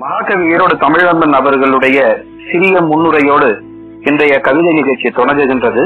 மகாகவி 0.00 0.44
ஈரோடு 0.54 0.74
தமிழன்பன் 0.82 1.34
அவர்களுடைய 1.38 1.98
சிறிய 2.48 2.80
முன்னுரையோடு 2.80 3.48
இன்றைய 4.00 4.34
கவிதை 4.38 4.72
நிகழ்ச்சி 4.72 5.08
தொடங்குகின்றது. 5.08 5.84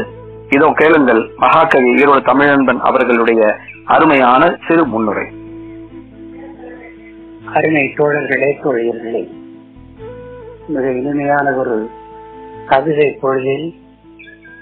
இதோ 0.48 0.72
கேளுங்கள் 0.76 1.20
மகாகவி 1.36 1.90
ஈரோடு 1.94 2.22
தமிழன்பன் 2.30 2.80
அவர்களுடைய 2.80 3.42
அருமையான 3.84 4.58
சிறு 4.66 4.84
முன்னுரை. 4.86 5.26
அருமை 7.52 7.84
தோழர்களே 7.98 8.50
தோழியர்களே 8.64 9.22
மிக 10.68 10.92
இனிமையான 10.92 11.52
ஒரு 11.52 11.88
கவிதை 12.66 13.08
பொழுதில் 13.22 13.74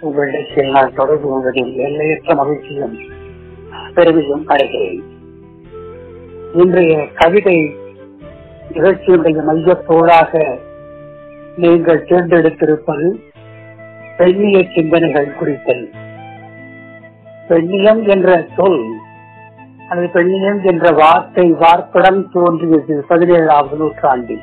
உங்களிடத்தில் 0.00 0.70
நான் 0.70 0.94
தொடர்பு 0.94 1.28
கொள்வதில் 1.28 1.74
எல்லையற்ற 1.88 2.34
மகிழ்ச்சியும் 2.34 2.96
பெருமையும் 3.94 4.48
அடைகிறேன். 4.48 5.02
இன்றைய 6.54 6.94
கவிதை 7.14 7.58
நிகழ்ச்சியுடைய 8.72 9.42
மையத்தோடாக 9.48 10.58
நீங்கள் 11.56 12.04
தேர்ந்தெடுத்திருப்பது 12.04 13.14
பெண்ணிய 14.16 14.64
சிந்தனைகள் 14.74 15.34
குறித்தல். 15.34 15.90
பெண்ணியம் 17.48 18.08
என்ற 18.08 18.46
சொல் 18.56 18.86
அல்லது 19.88 20.08
பெண்ணியம் 20.14 20.64
என்ற 20.64 20.90
வார்த்தை 20.90 21.52
வார்ப்படம் 21.52 22.24
தோன்றியது 22.32 23.04
பதினேழாவது 23.08 23.76
நூற்றாண்டில். 23.76 24.42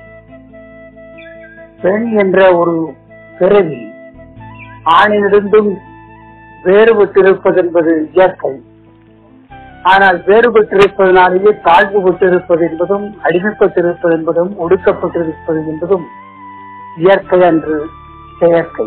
பெண் 1.82 2.18
என்ற 2.18 2.56
ஒரு 2.56 2.94
பிறவி 3.40 3.92
ஆணிலிருந்தும் 4.86 5.76
வேறுபட்டிருப்பது 6.64 7.58
என்பது 7.58 8.10
இயற்கை. 8.14 8.62
ஆனால் 9.92 10.18
வேறுபட்டிருப்பதனாலேயே 10.28 11.52
தாழ்வுபட்டிருப்பது 11.66 12.64
என்பதும் 12.70 13.06
அடிமைப்பட்டிருப்பது 13.24 14.14
என்பதும் 14.18 14.52
ஒடுக்கப்பட்டிருப்பது 14.60 15.60
என்பதும் 15.72 16.06
இயற்கை 16.98 17.40
அன்று 17.44 17.78
செயற்கை. 18.40 18.86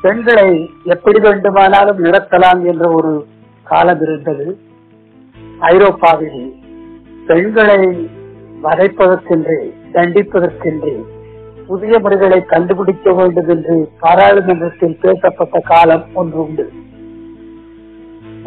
பெண்களை 0.00 0.48
எப்படி 0.84 1.18
வேண்டுமானாலும் 1.20 2.04
நடத்தலாம் 2.04 2.60
என்ற 2.64 2.88
ஒரு 2.90 3.12
காலம் 3.64 4.02
இருந்தது. 4.02 4.46
ஐரோப்பாவில் 5.58 6.42
பெண்களை 7.26 7.80
வதைப்பதற்கென்று 8.62 9.58
தண்டிப்பதற்கென்று 9.92 10.94
புதிய 11.66 11.98
முறைகளை 11.98 12.40
கண்டுபிடிக்க 12.44 13.12
வேண்டும் 13.12 13.48
என்று 13.48 13.76
பாராளுமன்றத்தில் 14.00 14.98
பேசப்பட்ட 15.00 15.60
காலம் 15.64 16.04
ஒன்று 16.14 16.38
உண்டு. 16.46 16.66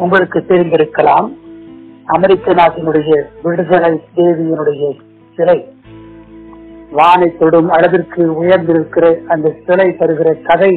உங்களுக்கு 0.00 0.38
தெரிந்திருக்கலாம். 0.48 1.28
அமெரிக்க 2.04 2.52
நாட்டினுடைய 2.52 3.10
விடுதலை 3.42 3.92
தேவியினுடைய 4.16 4.84
சிலை. 5.36 5.58
வானை 6.90 7.28
தொடும் 7.38 7.68
அளவிற்கு 7.68 8.22
உயர்ந்திருக்கிற 8.42 9.04
அந்த 9.26 9.54
சிலை 9.66 9.88
தருகிற 9.98 10.30
கதை 10.42 10.72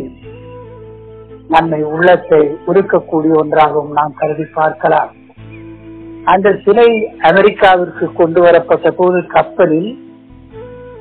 நம்மை 1.48 1.80
உள்ளத்தை 1.84 2.42
உருக்கக்கூடிய 2.68 3.34
ஒன்றாகவும் 3.36 3.92
நாம் 3.92 4.14
கருதி 4.18 4.46
பார்க்கலாம். 4.54 5.12
அந்த 6.24 6.58
சிலை 6.66 6.90
அமெரிக்காவிற்கு 7.20 8.14
கொண்டு 8.14 8.42
வரப்பட்ட 8.42 8.92
போது 8.92 9.28
கப்பலில் 9.28 9.92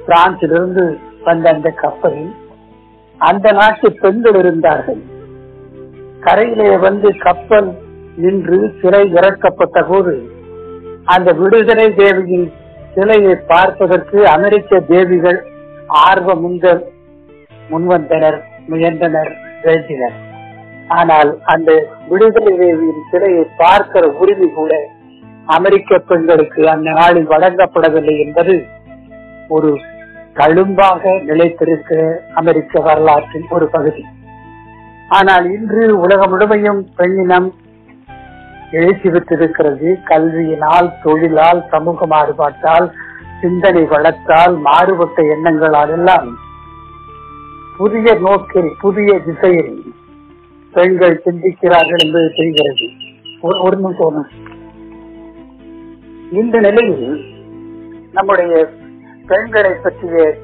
பிரான்சிலிருந்து 0.07 0.85
வந்த 1.25 1.51
அந்த 1.51 1.71
கப்பலில் 1.71 2.33
அந்த 3.19 3.53
நாட்டு 3.53 3.93
பெண்கள் 3.93 4.35
இருந்தார்கள். 4.35 5.03
கரையிலே 6.21 6.81
வந்து 6.81 7.09
கப்பல் 7.19 7.71
நின்று 8.17 8.73
சிலை 8.81 9.13
இறக்கப்பட்ட 9.13 9.89
போது 9.89 10.23
அந்த 11.05 11.33
விடுதலை 11.33 11.95
தேவியின் 11.95 12.53
சிலையை 12.95 13.35
பார்ப்பதற்கு 13.35 14.29
அமெரிக்க 14.29 14.81
தேவிகள் 14.81 15.45
ஆர்வமுந்த 15.87 16.67
முன்வந்தனர் 17.71 18.39
முயன்றனர் 18.67 19.33
பேசினர் 19.63 20.17
ஆனால் 20.89 21.39
அந்த 21.45 21.71
விடுதலை 22.09 22.57
தேவியின் 22.57 23.03
சிலையை 23.11 23.47
பார்க்கிற 23.57 24.07
உரிமை 24.09 24.49
கூட 24.49 24.75
அமெரிக்க 25.47 25.99
பெண்களுக்கு 25.99 26.69
அந்த 26.69 26.91
நாளில் 26.91 27.29
வழங்கப்படவில்லை 27.29 28.19
என்பது 28.19 28.65
ஒரு 29.49 29.81
தழும்பாக 30.35 31.03
நிலைத்திருக்கிற 31.27 32.19
அமெரிக்க 32.35 32.81
வரலாற்றின் 32.81 33.49
ஒரு 33.51 33.67
பகுதி. 33.67 34.05
ஆனால் 35.09 35.51
இன்று 35.51 35.99
உலகம் 36.01 36.31
முழுமையும் 36.31 36.89
பெண்ணினம் 36.97 37.49
எழுச்சி 38.73 39.11
பெற்றிருக்கிறது. 39.11 39.99
கல்வியினால் 40.05 40.89
தொழிலால் 41.03 41.63
சமூக 41.71 42.07
மாறுபாட்டால் 42.07 42.87
சிந்தனை 43.41 43.85
வளர்த்தால் 43.85 44.57
மாறுபட்ட 44.57 45.23
எண்ணங்களால் 45.23 45.91
எல்லாம் 45.91 46.29
புதிய 47.77 48.15
நோக்கில் 48.15 48.71
புதிய 48.81 49.19
திசையில் 49.19 49.83
பெண்கள் 50.73 51.23
சிந்திக்கிறார்கள் 51.25 52.03
என்பது 52.05 52.33
தெரிகிறது. 52.37 52.87
ஒரு 53.41 53.77
நிமிஷம். 53.77 54.29
இந்த 56.33 56.59
நிலையில் 56.59 57.25
நம்முடைய 58.13 58.69
பெண்களை 59.27 59.73
பற்றிய 59.83 60.35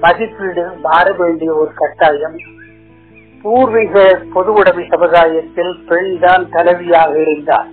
மதிப்பீடு 0.00 0.64
மாற 0.82 1.12
வேண்டிய 1.12 1.54
ஒரு 1.54 1.70
கட்டாயம் 1.74 2.36
பூர்வீக 3.46 4.20
பொது 4.32 4.52
உடைமை 4.52 4.84
சமுதாயத்தில் 4.90 5.84
பெண்தான் 5.88 6.44
தலைவியாக 6.52 7.20
இருந்தார். 7.20 7.68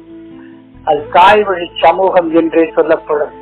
அது 0.84 1.06
தாய்வழி 1.12 1.72
சமூகம் 1.82 2.36
என்றே 2.36 2.72
சொல்லப்படும். 2.76 3.34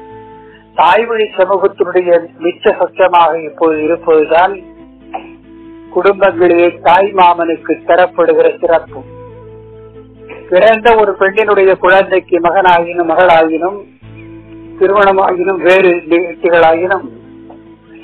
தாய்வழி 0.76 1.24
சமூகத்தினுடைய 1.24 2.10
மிச்ச 2.40 2.74
சொச்சமாக 2.80 3.44
இப்போது 3.44 3.84
இருப்பதுதான் 3.84 4.54
குடும்பங்களிலே 5.96 6.80
தாய் 6.82 7.12
மாமனுக்கு 7.14 7.74
தரப்படுகிற 7.88 8.60
சிறப்பு. 8.60 9.02
பிறந்த 10.50 10.96
ஒரு 10.96 11.16
பெண்ணினுடைய 11.20 11.78
குழந்தைக்கு 11.78 12.40
மகனாகினும் 12.40 13.12
மகளாகினும் 13.14 13.80
திருமணமாகினும் 14.80 15.62
வேறு 15.62 15.92
நிகழ்ச்சிகளாகினும் 16.12 17.06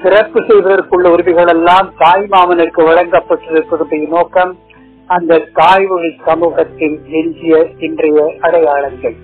சிறப்பு 0.01 0.39
செய்வதற்குள்ள 0.47 1.05
உரிமைகள் 1.13 1.51
எல்லாம் 1.53 1.93
தாய் 1.97 2.25
மாமனுக்கு 2.33 2.81
வழங்கப்பட்டிருப்பதுடைய 2.89 4.07
நோக்கம் 4.07 4.51
அந்த 5.15 5.37
தாய்மொழி 5.53 6.09
சமூகத்தின் 6.25 6.97
எஞ்சிய 7.19 7.55
இன்றைய 7.77 8.25
அடையாளங்கள். 8.39 9.15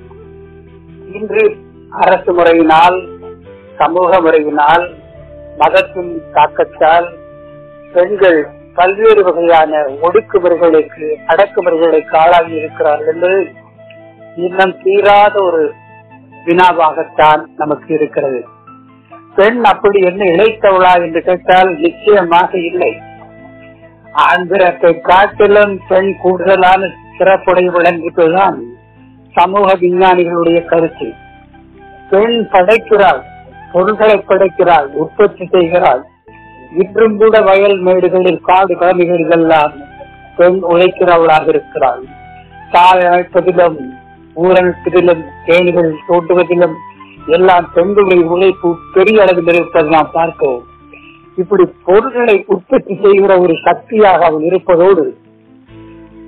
இன்று 1.14 1.44
அரசு 1.90 2.34
முறையினால் 2.34 2.98
சமூக 3.78 4.20
முறையினால் 4.22 4.86
மதத்தின் 5.58 6.14
தாக்கத்தால் 6.34 7.08
பெண்கள் 7.94 8.40
பல்வேறு 8.76 9.24
வகையான 9.24 9.82
ஒடுக்குமுறைகளுக்கு 10.02 11.08
அடக்குமுறைகளுக்கு 11.34 12.16
ஆளாகி 12.18 12.56
இருக்கிறார்கள் 12.56 13.14
என்பது 13.14 13.42
இன்னும் 14.36 14.76
தீராத 14.84 15.36
ஒரு 15.44 15.64
வினாவாகத்தான் 16.46 17.44
நமக்கு 17.56 17.94
இருக்கிறது. 17.94 18.42
பெண் 19.36 19.64
அப்படி 19.64 20.00
என்ன 20.00 20.24
இழைத்தவளா 20.26 20.92
என்று 21.04 21.22
கேட்டால் 21.24 21.72
நிச்சயமாக 21.78 22.58
இல்லை. 22.60 22.92
ஆந்திரத்தை 24.12 24.92
காட்டிலும் 25.02 25.82
பெண் 25.88 26.12
கூடுதலான 26.22 26.90
சிறப்புடையவள் 27.20 27.88
என்பதுதான் 27.92 28.58
சமூக 29.32 29.76
விஞ்ஞானிகளுடைய 29.76 30.66
கருத்து. 30.66 31.08
பெண் 32.10 32.48
படைக்கிறாள் 32.52 33.22
பொருள்களை 33.72 34.18
படைக்கிறாள் 34.28 34.88
உற்பத்தி 34.94 35.46
செய்கிறாள். 35.52 36.04
இன்றும் 36.78 37.18
கூட 37.18 37.40
வயல் 37.42 37.80
மேடுகளில் 37.82 38.42
காடு 38.42 38.74
கிழமைகளில் 38.78 39.30
எல்லாம் 39.30 39.74
பெண் 40.38 40.60
உழைக்கிறவளாக 40.64 41.48
இருக்கிறாள். 41.48 42.04
சாலை 42.72 43.06
அமைப்பதிலும் 43.06 43.80
ஊரமைப்பதிலும் 44.36 45.24
தேனிகள் 45.46 45.92
தோட்டுவதிலும் 46.08 46.76
எல்லாம் 47.28 47.72
பெண்களுடைய 47.74 48.24
உழைப்பு 48.28 48.78
பெரிய 48.94 49.22
அளவில் 49.22 49.56
இருப்பதை 49.56 49.90
நாம் 49.90 50.12
பார்க்கிறோம். 50.12 50.64
இப்படி 51.38 51.64
பொருள்களை 51.84 52.46
உற்பத்தி 52.48 52.94
செய்கிற 52.96 53.40
ஒரு 53.40 53.54
சக்தியாக 53.64 54.26
அவள் 54.26 54.42
இருப்பதோடு 54.42 55.14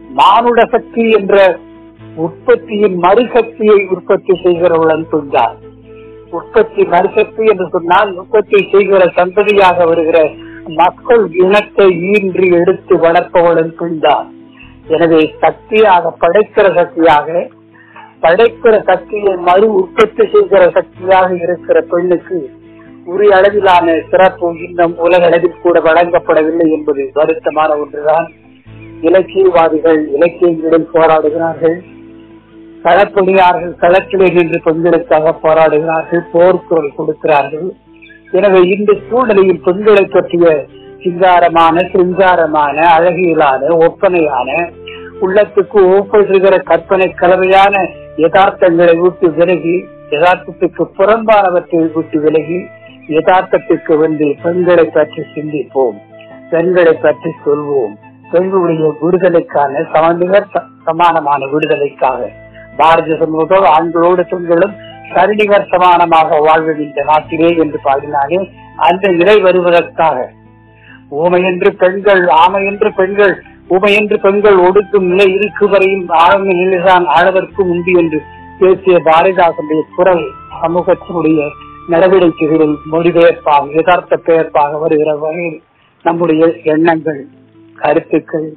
மானுட 0.09 0.61
சக்தி 0.71 1.09
என்ற 1.09 1.59
உற்பத்தியின் 2.17 2.97
மறுசக்தியை 2.97 3.87
உற்பத்தி 3.87 4.33
செய்கிறவள் 4.43 5.05
பெண்தான் 5.05 5.57
உற்பத்தி 6.31 6.81
மறுசக்தி 6.85 7.43
என்று 7.45 7.69
சொன்னால் 7.71 8.13
உற்பத்தி 8.13 8.59
செய்கிற 8.71 9.11
சந்ததியாக 9.15 9.85
வருகிற 9.85 10.29
மக்கள் 10.67 11.29
இனத்தை 11.33 11.87
ஈன்றி 12.13 12.51
எடுத்து 12.51 12.97
வளர்ப்பவளும் 12.97 13.75
பெண்தான் 13.75 14.29
எனவே 14.87 15.33
சக்தியாக 15.39 16.13
படைக்கிற 16.19 16.73
சக்தியாக 16.75 17.27
படைக்கிற 18.23 18.75
சக்தியை 18.85 19.33
மறு 19.47 19.67
உற்பத்தி 19.73 20.23
செய்கிற 20.33 20.63
சக்தியாக 20.77 21.29
இருக்கிற 21.45 21.81
பெண்ணுக்கு 21.81 22.37
உரிய 23.05 23.35
அளவிலான 23.35 23.95
சிறப்பு 24.11 24.47
இன்னும் 24.57 24.95
உலக 24.97 25.25
அளவில் 25.25 25.61
கூட 25.63 25.79
வழங்கப்படவில்லை 25.79 26.67
என்பது 26.71 27.03
வருத்தமான 27.15 27.69
ஒன்றுதான். 27.81 28.27
இலக்கியவாதிகள் 29.01 29.99
இலக்கியங்களில் 30.13 30.87
போராடுகிறார்கள். 30.93 31.77
களப்பணியார்கள் 32.83 33.73
களத்திலே 33.81 34.27
நின்று 34.33 34.59
பெண்களுக்காக 34.63 35.33
போராடுகிறார்கள் 35.43 36.23
போர்க்குரல் 36.33 36.95
கொடுக்கிறார்கள். 36.95 37.67
எனவே 38.31 38.61
இந்த 38.75 38.91
சூழ்நிலையில் 39.09 39.63
பெண்களை 39.63 40.05
பற்றிய 40.05 40.65
சிங்காரமான 41.03 41.75
சிங்காரமான 41.93 42.77
அழகியலான 42.97 43.61
ஒப்பனையான 43.87 44.49
உள்ளத்துக்கு 45.21 45.79
ஒப்பிடுகிற 45.95 46.55
கற்பனை 46.63 47.07
கலவையான 47.13 47.75
யதார்த்தங்களை 48.17 48.95
விட்டு 48.99 49.27
விலகி 49.31 49.75
யதார்த்தத்துக்கு 50.11 50.83
புறம்பானவற்றை 50.97 51.81
விட்டு 51.95 52.19
விலகி 52.19 52.59
யதார்த்தத்துக்கு 53.09 53.93
வந்து 53.97 54.27
பெண்களை 54.43 54.85
பற்றி 54.89 55.21
சிந்திப்போம் 55.33 55.97
பெண்களை 56.51 56.93
பற்றி 56.97 57.29
சொல்வோம். 57.45 57.93
பெண்களுடைய 58.31 58.87
விடுதலைக்கான 59.01 59.83
சமநிகர் 59.93 60.47
சமானமான 60.85 61.41
விடுதலைக்காக 61.45 62.19
பாரதிய 62.77 63.15
சமூகம் 63.19 63.67
ஆண்களோடு 63.75 64.23
பெண்களும் 64.25 64.73
சரிநிகர் 65.13 65.69
சமானமாக 65.69 66.39
வாழ்வது 66.39 66.81
இந்த 66.83 67.01
நாட்டிலே 67.03 67.49
என்று 67.55 67.79
பாடினாலே 67.83 68.39
அந்த 68.87 69.11
நிலை 69.11 69.35
வருவதற்காக 69.41 70.17
ஊமையென்று 71.17 71.71
பெண்கள் 71.75 72.23
ஆமை 72.39 72.61
என்று 72.65 72.89
பெண்கள் 72.93 73.35
உமையன்று 73.69 74.19
பெண்கள் 74.19 74.57
ஒடுக்கும் 74.57 75.07
நிலை 75.07 75.33
இருக்கு 75.33 75.67
வரையும் 75.67 76.09
ஆழ்ந்த 76.09 76.53
நிலைதான் 76.53 77.05
ஆழவர்க்கும் 77.05 77.69
உண்டு 77.69 77.91
என்று 77.91 78.19
பேசிய 78.59 78.97
பாரதிதாசனுடைய 79.05 79.81
குரல் 79.95 80.25
சமூகத்தினுடைய 80.61 81.39
நடவடிக்கைகளில் 81.87 82.75
மொழிபெயர்ப்பாக 82.91 83.73
யதார்த்த 83.73 84.15
பெயர்ப்பாக 84.25 84.79
வருகிற 84.79 85.15
வகையில் 85.15 85.61
நம்முடைய 86.05 86.45
எண்ணங்கள் 86.63 87.27
கருத்துக்கள் 87.75 88.47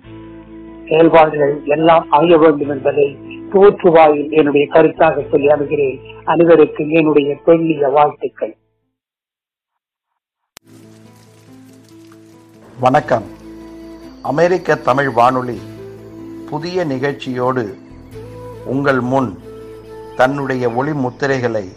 செயல்பாடுகள் 0.87 1.63
எல்லாம் 1.65 2.07
அமைய 2.11 2.37
வேண்டும் 2.39 2.69
என்பதை 2.69 3.09
தோற்றுவாயில் 3.53 4.31
என்னுடைய 4.31 4.67
கருத்தாக 4.73 5.25
சொல்லி 5.31 5.49
அமைகிறேன் 5.49 5.99
அனைவருக்கு 6.27 6.89
என்னுடைய 6.91 7.37
பெண்ணிய 7.45 7.89
வாழ்த்துக்கள். 7.89 8.55
வணக்கம். 12.81 13.27
அமெரிக்க 14.23 14.75
தமிழ் 14.75 15.11
வானொலி 15.11 15.61
புதிய 16.51 16.85
நிகழ்ச்சியோடு 16.85 17.79
உங்கள் 18.65 19.01
முன் 19.01 19.39
தன்னுடைய 20.17 20.71
ஒளி 20.71 20.91
முத்திரைகளை 20.91 21.73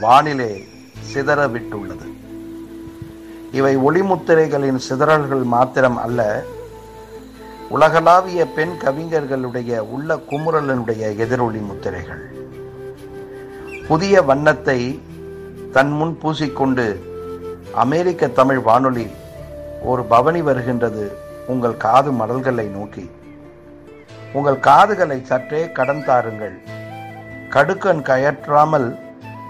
வானிலே 0.00 0.64
சிதறவிட்டுள்ளது 1.14 2.14
இவை 3.52 3.76
ஒளி 3.76 4.00
முத்திரைகளின் 4.00 4.78
சிதறல்கள் 4.88 5.42
மாத்திரம் 5.42 5.96
அல்ல 5.96 6.44
உலகளாவிய 7.68 8.46
பெண் 8.46 8.72
கவிஞர்களுடைய 8.80 9.78
உள்ள 9.78 10.16
குமுறலனுடைய 10.16 11.16
எதிரொலி 11.16 11.58
முத்திரைகள். 11.58 12.20
புதிய 13.88 14.22
வண்ணத்தை 14.22 15.00
தன் 15.72 15.90
முன் 15.90 16.18
பூசிக்கொண்டு 16.22 17.00
அமெரிக்க 17.74 18.28
தமிழ் 18.28 18.58
வானொலி 18.58 19.06
ஒரு 19.82 20.04
பவனி 20.04 20.42
வருகின்றது 20.42 21.18
உங்கள் 21.46 21.76
காது 21.76 22.10
மடல்களை 22.12 22.66
நோக்கி. 22.76 23.10
உங்கள் 24.32 24.58
காதுகளை 24.68 25.18
சற்றே 25.24 25.60
கடன் 25.78 26.04
தாருங்கள். 26.04 26.56
கடுக்கன் 27.54 28.02
கயற்றாமல் 28.08 28.88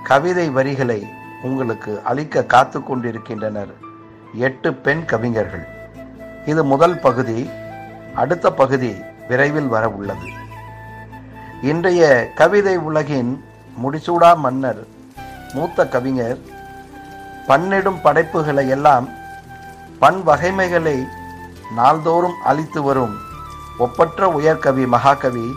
கவிதை 0.03 0.47
வரிகளை 0.51 1.01
உங்களுக்கு 1.43 1.93
அளிக்க 2.05 2.45
காத்து 2.55 2.79
கொண்டிருக்கின்றனர் 2.83 3.73
எட்டு 4.47 4.75
பெண் 4.75 5.05
கவிஞர்கள். 5.05 5.67
இது 6.45 6.65
முதல் 6.65 6.99
பகுதி 6.99 7.51
அடுத்த 8.15 8.53
பகுதி 8.53 8.93
விரைவில் 9.29 9.71
வர 9.75 9.85
உள்ளது. 9.89 10.29
இன்றைய 11.63 12.03
கவிதை 12.35 12.77
உலகின் 12.89 13.33
முடிசூடா 13.83 14.37
மன்னர் 14.37 14.83
மூத்த 15.55 15.89
கவிஞர் 15.95 16.39
பன்னிடும் 17.49 18.01
படைப்புகளை 18.03 18.69
எல்லாம் 18.69 19.09
பன்வகைமைகளை 20.01 20.97
நாள்தோறும் 21.75 22.35
அளித்து 22.45 22.83
வரும் 22.83 23.17
ஒப்பற்ற 23.79 24.29
உயர்கவி 24.29 24.87
மகாகவி 24.87 25.55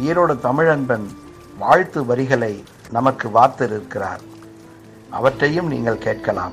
ஈரோடு 0.00 0.36
தமிழன்பன் 0.42 1.06
வாழ்த்து 1.58 2.06
வரிகளை 2.06 2.64
நமக்கு 2.90 3.28
வார்த்திருக்கிறார். 3.28 4.20
அவற்றையும் 5.10 5.66
நீங்கள் 5.66 5.98
கேட்கலாம். 5.98 6.52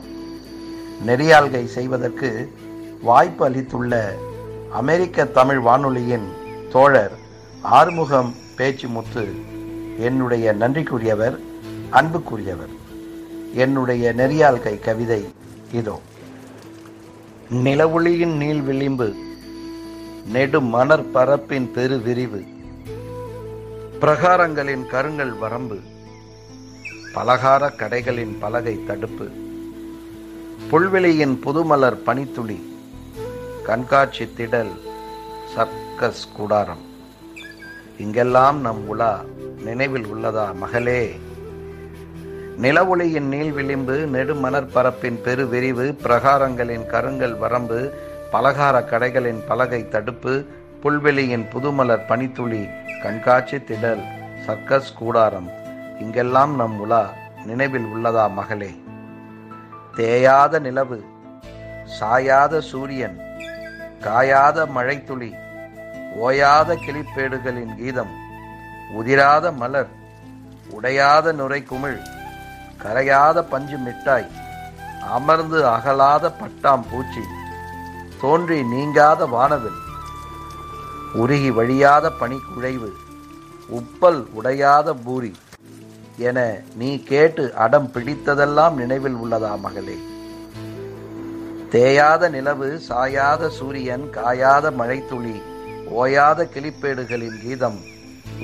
நெறியாள்கை 1.07 1.65
செய்வதற்கு 1.65 2.53
வாய்ப்பு 3.01 3.45
அளித்துள்ள 3.45 4.15
அமெரிக்க 4.71 5.25
தமிழ் 5.25 5.59
வானொலியின் 5.59 6.33
தோழர் 6.71 7.11
ஆறுமுகம் 7.61 8.35
பேச்சு 8.55 8.87
முத்து 8.87 9.27
என்னுடைய 9.99 10.53
நன்றிக்குரியவர் 10.53 11.39
அன்புக்குரியவர். 11.91 12.75
என்னுடைய 13.53 14.13
நெறியாள்கை 14.13 14.79
கவிதை 14.79 15.33
இதோ. 15.71 16.01
நிலவொளியின் 17.51 18.35
நீள் 18.37 18.61
விளிம்பு 18.61 19.13
நெடு 20.25 20.61
மணற் 20.61 21.09
பரப்பின் 21.13 21.71
பெரு 21.71 21.99
விரிவு 21.99 22.43
பிரகாரங்களின் 23.99 24.85
கருங்கல் 24.87 25.37
வரம்பு 25.37 25.79
பலகார 27.13 27.69
கடைகளின் 27.69 28.37
பலகை 28.39 28.85
தடுப்பு 28.85 29.27
புல்வெளியின் 30.71 31.35
புதுமலர் 31.45 31.99
பனித்துளி 32.05 32.59
கண்காட்சி 33.63 34.27
திடல் 34.37 34.73
சர்க்கஸ் 35.55 36.27
கூடாரம். 36.37 36.85
இங்கெல்லாம் 37.97 38.61
நம் 38.61 38.87
உலா 38.87 39.23
நினைவில் 39.63 40.05
உள்ளதா 40.05 40.53
மகளே? 40.53 41.19
நிலவொளியின் 42.57 43.27
நீள் 43.27 43.51
விளிம்பு 43.51 44.07
நெடுமணற் 44.13 44.71
பரப்பின் 44.73 45.21
பெரு 45.21 45.47
விரிவு 45.47 45.95
பிரகாரங்களின் 46.03 46.85
கருங்கல் 46.85 47.37
வரம்பு 47.37 47.93
பலகார 48.31 48.81
கடைகளின் 48.81 49.45
பலகை 49.47 49.87
தடுப்பு 49.87 50.45
புல்வெளியின் 50.83 51.45
புதுமலர் 51.53 52.05
பனித்துளி 52.07 52.67
கண்காட்சி 53.03 53.57
திடல் 53.57 54.03
சர்க்கஸ் 54.45 54.95
கூடாரம். 54.95 55.49
இங்கெல்லாம் 55.99 56.55
நம் 56.55 56.79
உலா 56.79 57.09
நினைவில் 57.45 57.85
உள்ளதா 57.85 58.33
மகளே? 58.33 58.71
தேயாத 59.95 60.59
நிலவு 60.59 61.03
சாயாத 61.99 62.59
சூரியன் 62.59 63.19
காயாத 64.03 64.65
மழைத்துளி 64.65 65.33
ஓயாத 66.19 66.75
கிளிப்பேடுகளின் 66.85 67.75
கீதம் 67.75 68.13
உதிராத 68.97 69.51
மலர் 69.51 69.91
உடையாத 70.73 71.31
நுரை 71.31 71.63
குமிழ் 71.63 71.99
கரையாத 72.81 73.43
பஞ்சு 73.43 73.77
மிட்டாய் 73.77 74.27
அமர்ந்து 75.11 75.65
அகலாத 75.67 76.29
பட்டாம் 76.39 76.83
பூச்சி 76.91 77.23
தோன்றி 78.21 78.63
நீங்காத 78.63 79.25
வானவில் 79.25 79.79
உருகி 81.15 81.51
வழியாத 81.51 82.09
பனிக்குழைவு 82.19 82.89
உப்பல் 83.69 84.21
உடையாத 84.33 84.93
பூரி 85.03 85.31
என 86.19 86.39
நீ 86.75 86.89
கேட்டு 87.03 87.43
அடம் 87.55 87.89
பிடித்ததெல்லாம் 87.93 88.75
நினைவில் 88.75 89.15
உள்ளதா 89.15 89.53
மகளே? 89.57 89.95
தேயாத 91.71 92.29
நிலவு 92.29 92.69
சாயாத 92.87 93.49
சூரியன் 93.49 94.05
காயாத 94.09 94.71
மழைத்துளி 94.71 95.35
ஓயாத 95.95 96.45
கிளிப்பேடுகளின் 96.45 97.37
கீதம் 97.39 97.79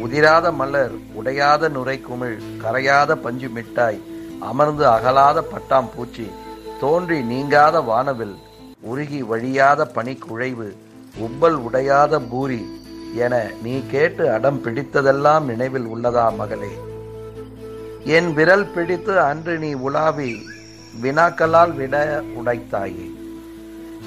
உதிராத 0.04 0.52
மலர் 0.52 0.96
உடையாத 1.14 1.70
நுரை 1.70 1.98
குமிழ் 2.02 2.38
கரையாத 2.64 3.16
பஞ்சு 3.18 3.50
மிட்டாய் 3.50 4.00
அமர்ந்து 4.40 4.88
அகலாத 4.88 5.44
பட்டாம் 5.52 5.88
பூச்சி 5.96 6.32
தோன்றி 6.80 7.22
நீங்காத 7.22 7.80
வானவில் 7.80 8.36
உருகி 8.82 9.22
வழியாத 9.24 9.92
பனிக்குழைவு 9.96 10.76
உப்பல் 11.20 11.58
உடையாத 11.68 12.20
பூரி 12.30 12.76
என 13.16 13.52
நீ 13.64 13.84
கேட்டு 13.88 14.32
அடம் 14.32 14.64
பிடித்ததெல்லாம் 14.64 15.44
நினைவில் 15.44 15.88
உள்ளதா 15.96 16.36
மகளே? 16.36 16.72
என் 18.04 18.34
விரல் 18.34 18.68
பிடித்து 18.68 19.20
அன்று 19.20 19.58
நீ 19.58 19.74
உலாவி 19.74 20.46
வினாக்களால் 21.02 21.76
விட 21.76 22.24
உடைத்தாயே. 22.38 23.10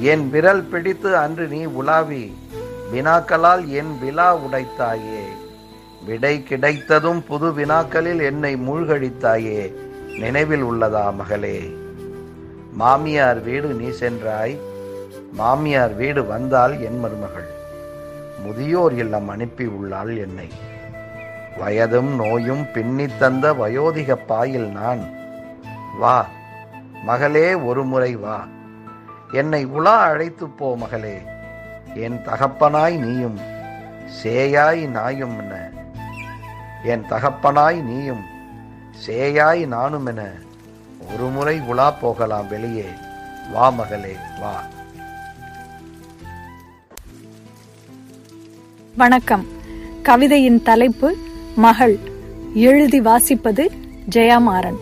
என் 0.01 0.31
விரல் 0.31 0.63
பிடித்து 0.63 1.17
அன்று 1.17 1.47
நீ 1.47 1.65
உலாவி 1.65 2.35
வினாக்களால் 2.93 3.67
என் 3.69 3.99
விழா 3.99 4.37
உடைத்தாயே. 4.37 5.23
விடை 6.07 6.43
கிடைத்ததும் 6.43 7.25
புது 7.25 7.53
வினாக்களில் 7.53 8.23
என்னை 8.23 8.57
மூழ்கடித்தாயே. 8.57 9.90
நினைவில் 10.19 10.63
உள்ளதா 10.63 11.15
மகளே? 11.15 11.77
மாமியார் 12.73 13.41
வீடு 13.41 13.69
நீ 13.69 13.91
சென்றாய். 13.91 14.59
மாமியார் 15.33 15.95
வீடு 15.95 16.27
வந்தால் 16.27 16.81
என் 16.83 16.99
மருமகள். 16.99 17.49
முதியோர் 18.43 18.95
இல்லம் 18.95 19.29
அனுப்பி 19.29 19.67
உள்ளாள் 19.67 20.17
என்னை. 20.17 20.49
வயதும் 21.59 22.15
நோயும் 22.15 22.67
பின்னித் 22.75 23.19
தந்த 23.19 23.53
வயோதிக 23.53 24.15
பாயில் 24.15 24.69
நான். 24.69 25.01
வா 25.99 26.27
மகளே 27.05 27.55
ஒரு 27.55 27.85
முறை 27.85 28.17
வா. 28.17 28.47
என்னை 29.33 29.65
உலா 29.65 29.99
அழைத்து 29.99 30.49
போ 30.49 30.77
மகளே. 30.77 31.23
என் 31.95 32.21
தகப்பனாய் 32.25 32.97
நீயும் 32.97 33.39
சேயாய் 34.23 34.87
நாயும் 34.87 35.39
என்ன 35.39 35.71
என் 36.85 37.05
தகப்பனாய் 37.11 37.83
நீயும் 37.83 38.30
சேயாய் 39.07 39.67
நானும் 39.67 40.07
என 40.07 40.31
ஒரு 41.15 41.25
முறை 41.29 41.61
உலா 41.61 41.91
போகலாம் 41.91 42.49
வெளியே. 42.49 42.85
வா 43.53 43.71
மகளே 43.71 44.17
வா. 44.41 44.65
வணக்கம். 48.97 49.47
கவிதையின் 50.03 50.63
தலைப்பு 50.63 51.17
மகள். 51.57 51.99
எழுதி 52.55 53.01
வாசிப்பது 53.01 53.67
ஜெயமாறன். 54.11 54.77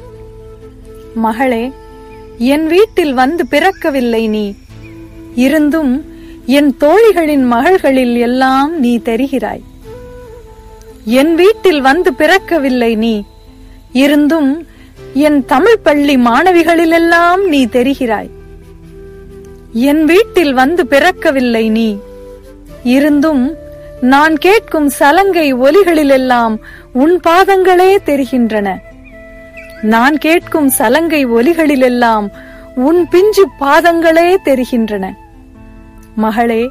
மகளே 1.15 1.73
என் 2.39 2.67
வீட்டில் 2.67 3.15
வந்து 3.15 3.47
பிறக்கவில்லை 3.51 4.29
நீ. 4.29 4.55
இருந்தும் 5.35 6.05
என் 6.47 6.77
தோழிகளின் 6.81 7.45
மகள்களில் 7.45 8.17
எல்லாம் 8.17 8.79
நீ 8.79 8.99
தெரிகிறாய். 8.99 9.63
என் 11.05 11.35
வீட்டில் 11.35 11.81
வந்து 11.81 12.13
பிறக்கவில்லை 12.13 12.97
நீ. 12.97 13.25
இருந்தும் 13.93 14.67
என் 15.15 15.45
தமிழ் 15.45 15.79
பள்ளி 15.83 16.17
மாணவிகளிலெல்லாம் 16.17 17.49
நீ 17.49 17.67
தெரிகிறாய். 17.67 18.31
என் 19.73 20.05
வீட்டில் 20.05 20.55
வந்து 20.55 20.87
பிறக்கவில்லை 20.91 21.71
நீ. 21.71 21.99
இருந்தும் 22.85 23.55
நான் 24.01 24.37
கேட்கும் 24.37 24.89
சலங்கை 24.89 25.55
ஒலிகளிலெல்லாம் 25.55 26.57
உன் 26.93 27.21
பாதங்களே 27.27 27.97
தெரிகின்றன. 28.05 28.81
நான் 29.83 30.19
கேட்கும் 30.19 30.69
சலங்கை 30.69 31.27
ஒலிகளிலெல்லாம் 31.27 32.29
உன் 32.75 33.09
பிஞ்சு 33.09 33.47
பாதங்களே 33.61 34.37
தெரிகின்றன. 34.43 35.15
மகளே 36.15 36.71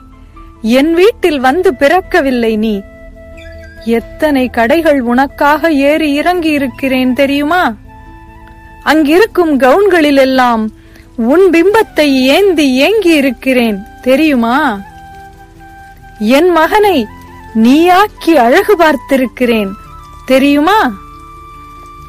என் 0.62 0.94
வீட்டில் 0.94 1.40
வந்து 1.40 1.74
பிறக்கவில்லை 1.80 2.58
நீ. 2.58 2.82
எத்தனை 3.88 4.50
கடைகள் 4.50 5.00
உனக்காக 5.02 5.72
ஏறி 5.72 6.14
இறங்கி 6.14 6.50
இருக்கிறேன் 6.50 7.14
தெரியுமா? 7.14 7.74
அங்கிருக்கும் 8.84 9.60
கவுன்களிலெல்லாம் 9.60 10.68
உன் 11.16 11.46
பிம்பத்தை 11.50 12.08
ஏந்தி 12.36 12.76
ஏங்கி 12.76 13.14
இருக்கிறேன் 13.14 13.78
தெரியுமா? 14.02 14.80
என் 16.20 16.50
மகனை 16.50 17.08
நீயாக்கி 17.56 18.34
அழகு 18.36 18.76
பார்த்திருக்கிறேன் 18.78 19.72
தெரியுமா? 20.26 20.80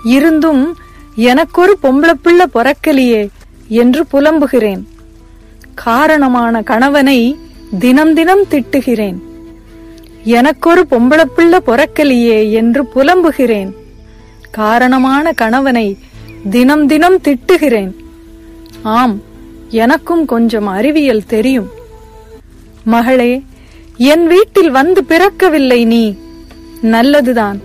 இருந்தும் 0.05 0.77
எனக்கொரு 1.15 1.79
பொம்பளை 1.83 2.13
பிள்ளை 2.13 2.47
பொறக்கலியே 2.55 3.29
என்று 3.69 4.07
புலம்புகிறேன். 4.13 4.83
காரணமான 5.75 6.63
கணவனை 6.63 7.39
தினம் 7.79 8.15
தினம் 8.15 8.45
திட்டுகிறேன். 8.51 9.19
எனக்கொரு 10.29 10.87
பொம்பளை 10.91 11.25
பிள்ளை 11.25 11.59
பொறக்கலியே 11.67 12.53
என்று 12.53 12.87
புலம்புகிறேன். 12.87 13.73
காரணமான 14.51 15.33
கணவனை 15.33 15.99
தினம் 16.51 16.87
தினம் 16.87 17.21
திட்டுகிறேன். 17.21 17.95
ஆம் 18.83 19.21
எனக்கும் 19.69 20.25
கொஞ்சம் 20.25 20.67
அறிவியல் 20.67 21.27
தெரியும். 21.27 21.71
மகளே 22.85 23.43
என் 23.97 24.27
வீட்டில் 24.27 24.71
வந்து 24.71 25.05
பிறக்கவில்லை 25.09 25.85
நீ. 25.85 26.17
நல்லதுதான். 26.81 27.61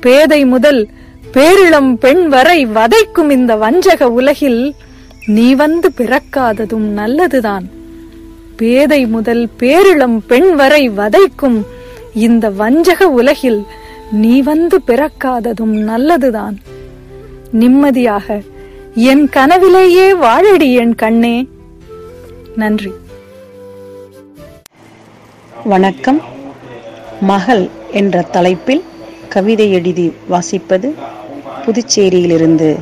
பேதை 0.00 0.44
முதல் 0.44 0.88
பேரிளம் 1.32 1.94
பெண் 1.94 2.28
வரை 2.28 2.66
வதைக்கும் 2.66 3.30
இந்த 3.30 3.56
வஞ்சக 3.56 4.10
உலகில் 4.10 4.74
நீ 5.26 5.54
வந்து 5.54 5.92
பிறக்காததும் 5.96 6.88
நல்லதுதான். 7.00 7.66
பேதை 8.56 9.06
முதல் 9.06 9.48
பேரிளம் 9.58 10.18
பெண் 10.26 10.54
வரை 10.54 10.90
வதைக்கும் 10.90 11.64
இந்த 12.14 12.50
வஞ்சக 12.50 13.08
உலகில் 13.08 13.64
நீ 14.12 14.42
வந்து 14.42 14.80
பிறக்காததும் 14.86 15.82
நல்லதுதான். 15.82 16.58
நிம்மதியாக 17.50 18.42
என் 18.94 19.28
கனவிலேயே 19.28 20.14
வாழடி 20.14 20.74
என் 20.74 20.94
கண்ணே. 20.94 21.46
நன்றி. 22.56 22.92
வணக்கம். 25.64 26.20
மகள் 27.20 27.68
என்ற 27.92 28.22
தலைப்பில் 28.22 28.82
கவிதை 29.28 29.72
எழுதி 29.72 30.12
வாசிப்பது 30.30 30.94
புதுச்சேரியிலிருந்து 31.64 32.76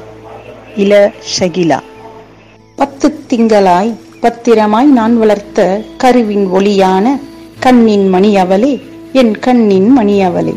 இள 0.77 1.13
ஷகிலா. 1.39 1.81
பத்து 2.77 3.19
திங்களாய் 3.29 3.97
பத்திரமாய் 4.25 4.87
நான் 4.87 5.19
வளர்த்த 5.19 5.61
கருவின் 5.97 6.47
ஒளியான 6.49 7.07
கண்ணின் 7.61 8.09
மணி 8.09 8.37
அவளே 8.37 8.83
என் 9.13 9.39
கண்ணின் 9.39 9.89
மணி 9.89 10.23
அவளே 10.23 10.55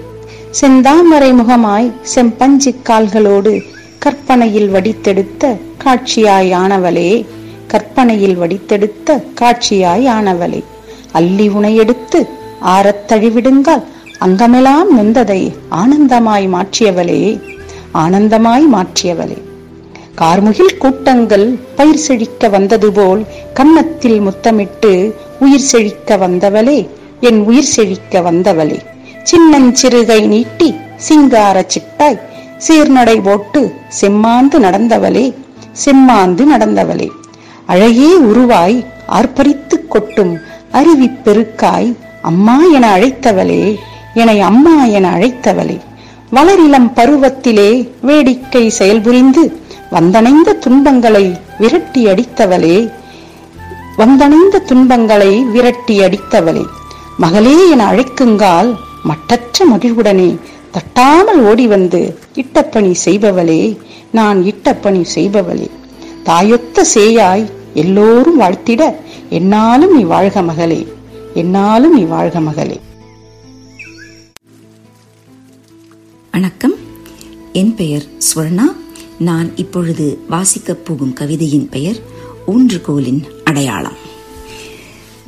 செந்தாமரை 0.61 1.31
முகமாய் 1.33 1.91
செம்பஞ்சு 2.13 2.75
கால்களோடு 2.89 3.53
கற்பனையில் 3.99 4.69
வடித்தெடுத்த 4.69 5.43
காட்சியாய் 5.83 6.51
ஆனவளே 6.55 7.09
கற்பனையில் 7.67 8.37
வடித்தெடுத்த 8.41 9.23
காட்சியாய் 9.41 10.07
ஆனவளே 10.09 10.61
அள்ளி 11.11 11.49
உனையெடுத்து 11.49 12.21
ஆறத் 12.65 13.05
தழிவிடுங்கால் 13.07 13.85
அங்கமெல்லாம் 14.19 14.91
நொந்ததை 14.97 15.41
ஆனந்தமாய் 15.71 16.47
மாற்றியவளே 16.55 17.21
ஆனந்தமாய் 17.93 18.65
மாற்றியவளே. 18.75 19.37
கார்முகில் 20.21 20.77
கூட்டங்கள் 20.77 21.59
பயிர் 21.75 22.03
செழிக்க 22.05 22.47
வந்தது 22.49 22.91
போல் 22.91 23.25
கன்னத்தில் 23.53 24.19
முத்தமிட்டு 24.19 24.91
உயிர் 25.39 25.67
செழிக்க 25.71 26.17
வந்தவளே 26.17 26.77
என் 27.19 27.39
உயிர் 27.43 27.69
செழிக்க 27.75 28.21
வந்தவளே. 28.21 28.79
சின்னஞ்சிறுகை 29.29 30.27
நீட்டி 30.27 30.69
சிங்கார 30.95 31.65
சிட்டாய் 31.73 32.19
சீர்நடை 32.67 33.17
போட்டு 33.23 33.61
செம்மாந்து 34.01 34.57
நடந்தவளே 34.65 35.25
செம்மாந்து 35.85 36.45
நடந்தவளே. 36.53 37.09
அழகே 37.65 38.11
உருவாய் 38.29 38.79
ஆர்ப்பரித்து 39.07 39.79
கொட்டும் 39.87 40.33
அருவி 40.71 41.09
பெருக்காய் 41.25 41.91
அம்மா 42.21 42.57
என 42.73 42.85
அழைத்தவளே 42.97 43.61
என்னை 44.13 44.39
அம்மா 44.41 44.85
என 44.85 45.05
அழைத்தவளே. 45.17 45.77
வளரிளம் 46.35 46.89
பருவத்திலே 46.95 47.69
வேடிக்கை 48.01 48.65
செயல்புரிந்து 48.79 49.43
வந்தணைந்த 49.91 50.59
துன்பங்களை 50.59 51.37
விரட்டி 51.59 52.05
அடித்தவளே. 52.05 52.91
வந்தணைந்த 53.97 54.63
துன்பங்களை 54.65 55.43
விரட்டி 55.43 55.99
அடித்தவளே. 55.99 56.65
மகளே 57.17 57.69
என 57.69 57.91
அழைக்குங்கால் 57.91 58.75
மட்டற்ற 59.03 59.65
மகிழ்வுடனே 59.65 60.37
தட்டாமல் 60.71 61.39
ஓடி 61.39 61.67
வந்து 61.67 62.19
இட்டப்பணி 62.35 62.95
செய்பவளே. 63.05 63.77
நான் 64.11 64.43
இட்டப்பணி 64.43 65.05
செய்பவளே. 65.15 65.69
தாயொத்த 66.25 66.83
சேயாய் 66.93 67.49
எல்லோரும் 67.73 68.39
வாழ்த்திட 68.39 68.95
என்னாலும் 69.29 69.95
நீ 69.95 70.03
வாழ்க 70.03 70.41
மகளே. 70.41 70.87
என்னாலும் 71.33 71.93
நீ 71.93 72.01
வாழ்க 72.01 72.39
மகளே. 72.39 72.79
வணக்கம். 76.31 76.73
என் 77.53 77.75
பெயர் 77.75 78.03
சுவர்ணா 78.17 78.75
நான் 79.19 79.51
இப்பொழுது 79.55 80.17
வாசிக்கப் 80.29 80.85
போகும் 80.85 81.13
கவிதையின் 81.13 81.69
பெயர் 81.69 81.99
ஊன்றுகோலின் 82.47 83.21
அடையாளம். 83.43 84.05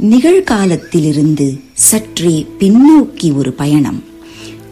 நிகழ்காலத்திலிருந்து 0.09 1.59
சற்றே 1.73 2.47
பின்னோக்கி 2.59 3.35
ஒரு 3.35 3.53
பயணம். 3.53 4.03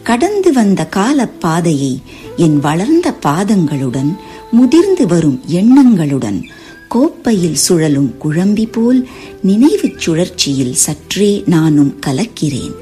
கடந்து 0.02 0.52
வந்த 0.52 0.86
காலப் 0.86 1.40
பாதையை 1.40 2.02
என் 2.36 2.58
வளர்ந்த 2.58 3.16
பாதங்களுடன் 3.22 4.16
முதிர்ந்து 4.50 5.06
வரும் 5.06 5.40
எண்ணங்களுடன் 5.46 6.42
கோப்பையில் 6.88 7.54
சுழலும் 7.54 8.14
குழம்பி 8.24 8.72
போல் 8.72 9.08
நினைவுச் 9.42 9.98
சுழற்சியில் 9.98 10.74
சற்றே 10.74 11.42
நானும் 11.46 11.98
கலக்கிறேன். 12.06 12.74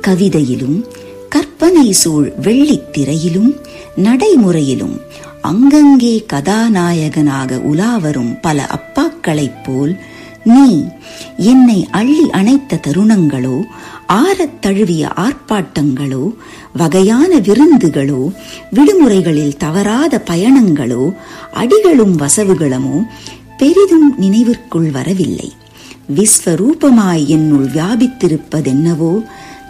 கவிதையிலும் 0.00 0.84
கற்பனை 1.28 1.92
சூழ் 1.92 2.32
வெள்ளித் 2.42 2.92
திரையிலும் 2.92 3.56
நடைமுறையிலும் 3.96 5.00
அங்கங்கே 5.42 6.24
கதாநாயகனாக 6.26 7.56
உலாவரும் 7.56 8.38
பல 8.40 8.68
அப்பாக்களைப் 8.70 9.64
போல் 9.64 9.98
நீ 10.44 10.84
என்னை 11.36 11.88
அள்ளி 11.90 12.30
அணைத்த 12.30 12.80
தருணங்களோ 12.86 13.62
ஆறத் 14.06 14.58
தழுவிய 14.60 15.08
ஆர்ப்பாட்டங்களோ 15.16 16.34
வகையான 16.72 17.36
விருந்துகளோ 17.38 18.32
விடுமுறைகளில் 18.72 19.56
தவறாத 19.56 20.22
பயணங்களோ 20.30 21.14
அடிகளும் 21.52 22.18
வசவுகளமோ 22.18 23.06
பெரிதும் 23.56 24.14
நினைவிற்குள் 24.18 24.90
வரவில்லை. 24.90 25.52
விஸ்வரூபமாய் 26.16 27.26
என்னுள் 27.26 27.66
வியாபித்திருப்பதென்னவோ 27.66 29.24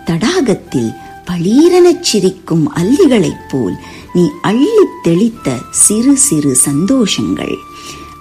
தடாகத்தில் 0.05 0.95
பளீரெனச் 1.27 2.01
சிரிக்கும் 2.01 2.73
அல்லிகளைப் 2.75 3.49
போல் 3.51 3.77
நீ 4.15 4.29
அள்ளித் 4.43 5.03
தெளித்த 5.03 5.57
சிறு 5.71 6.17
சிறு 6.17 6.57
சந்தோஷங்கள். 6.65 7.55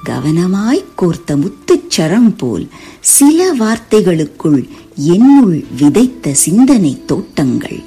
கவனமாய் 0.05 0.83
கோர்த்த 0.95 1.35
முத்துச்சரம் 1.35 2.37
போல் 2.37 2.67
சில 2.99 3.55
வார்த்தைகளுக்குள் 3.59 4.69
என்னுள் 4.95 5.65
விதைத்த 5.79 6.33
சிந்தனை 6.33 7.05
தோட்டங்கள். 7.05 7.79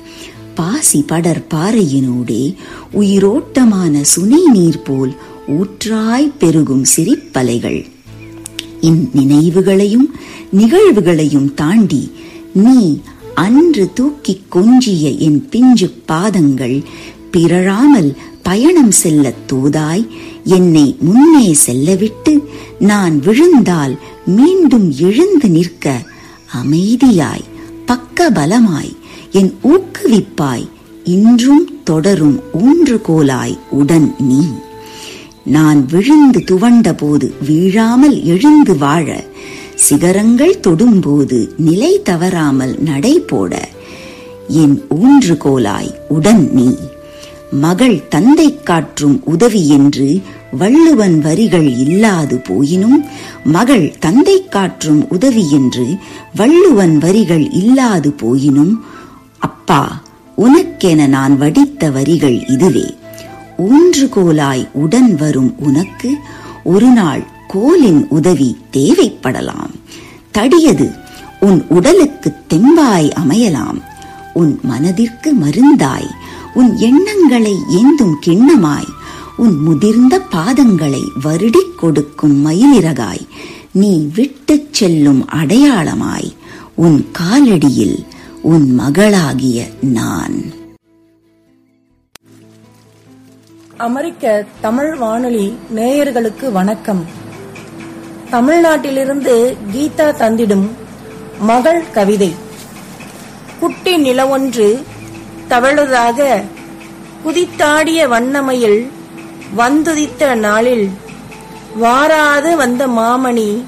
பாசி 0.54 1.02
படர் 1.02 1.46
பாறையினூடே 1.54 2.54
உயிரோட்டமான 2.92 4.00
சுனை 4.00 4.46
நீர் 4.46 4.82
போல் 4.82 5.14
ஊற்றாய் 5.48 6.32
பெருகும் 6.38 6.84
சிரிப்பலைகள். 6.96 7.90
இந்நினைவுகளையும் 8.80 10.14
நிகழ்வுகளையும் 10.56 11.54
தாண்டி 11.54 12.12
நீ 12.52 13.00
அன்று 13.34 13.92
தூக்கிக் 13.94 14.56
கொஞ்சிய 14.56 15.18
என் 15.18 15.48
பிஞ்சு 15.50 15.90
பாதங்கள் 16.06 16.82
பிறழாமல் 17.30 18.16
பயணம் 18.42 18.90
செல்லத் 18.90 19.52
தூதாய் 19.52 20.08
என்னை 20.44 20.96
முன்னே 21.00 21.54
செல்லவிட்டு 21.54 22.48
நான் 22.78 23.18
விழுந்தால் 23.18 23.98
மீண்டும் 24.26 24.90
எழுந்து 24.90 25.50
நிற்க 25.50 26.00
அமைதியாய் 26.52 27.44
பக்க 27.86 28.30
பலமாய் 28.30 28.92
என் 29.32 29.54
ஊக்குவிப்பாய் 29.62 30.68
இன்றும் 31.04 31.80
தொடரும் 31.84 32.40
ஊன்றுகோலாய் 32.52 33.58
உடன் 33.70 34.14
நீ. 34.18 34.46
நான் 35.44 35.86
விழுந்து 35.86 36.40
துவண்ட 36.40 36.92
போது 36.96 37.34
வீழாமல் 37.48 38.22
எழுந்து 38.22 38.78
வாழ 38.78 39.24
சிகரங்கள் 39.82 40.60
தொடும்போது 40.62 41.38
நிலை 41.58 42.00
தவறாமல் 42.02 42.74
நடை 42.80 43.20
போட 43.20 43.52
என் 44.48 44.76
ஊன்றுகோலாய் 44.96 45.90
உடன் 46.08 46.50
நீ. 46.52 46.68
மகள் 47.60 48.08
தந்தை 48.08 48.62
காற்றும் 48.62 49.22
உதவி 49.24 49.68
என்று 49.68 50.08
வள்ளுவன் 50.58 51.18
வரிகள் 51.18 51.68
இல்லாது 51.76 52.36
போயினும் 52.48 52.98
மகள் 53.44 53.94
தந்தை 53.98 54.48
காற்றும் 54.48 55.02
உதவி 55.08 55.44
என்று 55.50 55.86
வள்ளுவன் 56.36 56.98
வரிகள் 56.98 57.50
இல்லாது 57.52 58.10
போயினும் 58.22 58.74
அப்பா 59.38 59.82
உனக்கென 60.38 61.06
நான் 61.06 61.36
வடித்த 61.36 61.90
வரிகள் 61.90 62.38
இதுவே. 62.48 62.86
ஊன்றுகோலாய் 63.58 64.68
உடன் 64.72 65.14
வரும் 65.14 65.52
உனக்கு. 65.58 66.10
ஒரு 66.64 66.86
நாள் 66.86 67.22
கோலின் 67.52 68.06
உதவி 68.08 68.56
தேவைப்படலாம். 68.72 69.70
தடியது 70.34 70.98
உன் 71.40 71.64
உடலுக்கு 71.68 72.32
தெம்பாய் 72.48 73.08
அமையலாம். 73.08 73.82
உன் 74.34 74.58
மனதிற்கு 74.62 75.34
மருந்தாய். 75.34 76.10
உன் 76.54 76.76
எண்ணங்களை 76.76 77.56
ஏந்தும் 77.70 78.14
கிண்ணமாய். 78.26 78.88
உன் 79.36 79.56
முதிர்ந்த 79.56 80.20
பாதங்களை 80.32 81.02
வருடிக் 81.24 81.78
கொடுக்கும் 81.78 82.46
மயிலிறகாய். 82.46 83.26
நீ 83.72 84.08
விட்டுச் 84.14 84.72
செல்லும் 84.72 85.28
அடையாளமாய். 85.28 86.32
உன் 86.74 87.06
காலடியில் 87.18 88.04
உன் 88.42 88.74
மகளாகிய 88.74 89.68
நான். 89.80 90.42
அமெரிக்க 93.76 94.46
தமிழ் 94.60 94.94
வானொலி 94.94 95.52
நேயர்களுக்கு 95.76 96.52
வணக்கம். 96.52 97.20
தமிழ்நாட்டிலிருந்து 98.32 99.34
கீதா 99.72 100.06
தந்திடும் 100.20 100.66
மகள் 101.38 101.90
கவிதை. 101.90 102.34
குட்டி 103.60 103.96
நிலவொன்று 103.96 104.84
தவழுதாக 105.48 106.42
குதித்தாடிய 107.24 108.00
வண்ணமையில் 108.08 108.90
வந்துதித்த 109.56 110.34
நாளில் 110.34 110.90
வாராது 111.82 112.54
வந்த 112.54 112.86
மாமணி. 112.86 113.64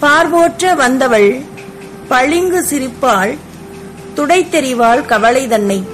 பார்வோற்ற 0.00 0.74
வந்தவள் 0.74 1.40
பளிங்கு 2.08 2.60
சிரிப்பாள் 2.70 3.38
துடைத்தெறிவாள் 4.16 5.06
கவலை 5.06 5.48
தன்னை. 5.48 5.84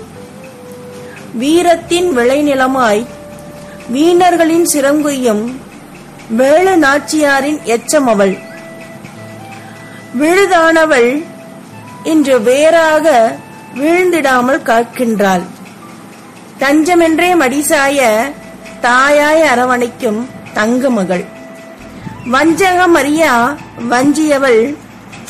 வீரத்தின் 1.34 2.16
விளைநிலமாய் 2.16 3.06
வீணர்களின் 3.88 4.66
சிறங்குய்யும் 4.72 5.44
வேள 6.30 6.76
நாச்சியாரின் 6.76 7.62
எச்சம் 7.62 8.06
அவள். 8.06 8.38
விழுதானவள் 10.18 11.22
இன்று 12.02 12.42
வேறாக 12.42 13.36
வீழ்ந்திடாமல் 13.74 14.62
காக்கின்றாள். 14.62 15.42
தஞ்சமென்றே 16.58 17.36
மடிசாய 17.36 18.30
தாயாய் 18.80 19.42
அரவணைக்கும் 19.42 20.28
தங்க 20.54 20.90
மகள் 20.90 21.24
வஞ்சகமறியா 22.32 23.56
வஞ்சியவள் 23.88 24.76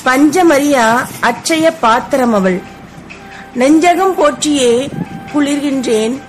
பஞ்சமறியா 0.05 1.07
அச்சய 1.21 1.73
பாத்திரம் 1.81 2.35
அவள். 2.35 2.63
நெஞ்சகம் 3.55 4.15
போற்றியே 4.15 4.89
குளிர்கின்றேன் 5.35 6.21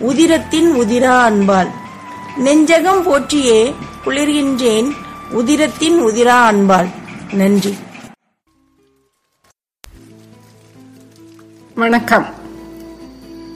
உதிரத்தின் 0.00 0.70
உதிரா 0.74 1.30
அன்பாள் 1.30 1.70
நெஞ்சகம் 2.38 3.02
போற்றியே 3.02 3.74
குளிர்கின்றேன் 4.04 4.90
உதிரத்தின் 5.34 5.98
உதிரா 5.98 6.50
அன்பாள் 6.50 6.88
நன்றி. 7.32 7.74
வணக்கம். 11.74 12.26